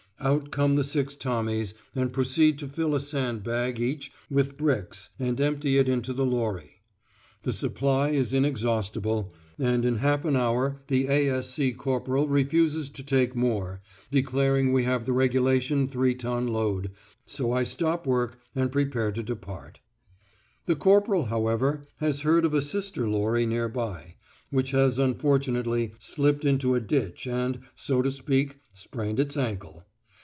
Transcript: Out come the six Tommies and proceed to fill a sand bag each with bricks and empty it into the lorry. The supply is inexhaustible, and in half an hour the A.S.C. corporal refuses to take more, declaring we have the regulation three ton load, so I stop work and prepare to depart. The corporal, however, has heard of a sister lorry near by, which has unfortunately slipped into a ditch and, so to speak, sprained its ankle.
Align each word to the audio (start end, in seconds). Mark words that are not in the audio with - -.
Out 0.23 0.51
come 0.51 0.75
the 0.75 0.83
six 0.83 1.15
Tommies 1.15 1.73
and 1.95 2.13
proceed 2.13 2.59
to 2.59 2.67
fill 2.67 2.93
a 2.93 2.99
sand 3.01 3.43
bag 3.43 3.79
each 3.79 4.11
with 4.29 4.55
bricks 4.55 5.09
and 5.17 5.41
empty 5.41 5.79
it 5.79 5.89
into 5.89 6.13
the 6.13 6.27
lorry. 6.27 6.83
The 7.41 7.51
supply 7.51 8.09
is 8.09 8.31
inexhaustible, 8.31 9.33
and 9.57 9.83
in 9.83 9.95
half 9.95 10.23
an 10.23 10.35
hour 10.35 10.83
the 10.89 11.07
A.S.C. 11.07 11.73
corporal 11.73 12.27
refuses 12.27 12.91
to 12.91 13.03
take 13.03 13.35
more, 13.35 13.81
declaring 14.11 14.71
we 14.71 14.83
have 14.83 15.05
the 15.05 15.11
regulation 15.11 15.87
three 15.87 16.13
ton 16.13 16.45
load, 16.47 16.91
so 17.25 17.51
I 17.51 17.63
stop 17.63 18.05
work 18.05 18.37
and 18.53 18.71
prepare 18.71 19.11
to 19.13 19.23
depart. 19.23 19.79
The 20.67 20.75
corporal, 20.75 21.25
however, 21.25 21.81
has 21.97 22.21
heard 22.21 22.45
of 22.45 22.53
a 22.53 22.61
sister 22.61 23.09
lorry 23.09 23.47
near 23.47 23.69
by, 23.69 24.17
which 24.51 24.69
has 24.69 24.99
unfortunately 24.99 25.93
slipped 25.97 26.45
into 26.45 26.75
a 26.75 26.79
ditch 26.79 27.25
and, 27.25 27.61
so 27.73 28.03
to 28.03 28.11
speak, 28.11 28.59
sprained 28.75 29.19
its 29.19 29.35
ankle. 29.35 29.83